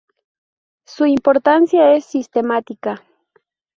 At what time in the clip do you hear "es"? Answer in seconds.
1.93-2.05